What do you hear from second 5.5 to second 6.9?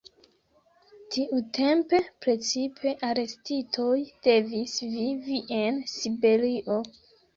en Siberio.